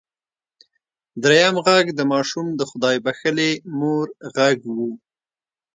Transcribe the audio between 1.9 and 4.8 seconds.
د ماشوم د خدای بښلې مور غږ و.